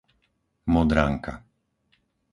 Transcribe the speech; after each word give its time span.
Modranka 0.73 1.33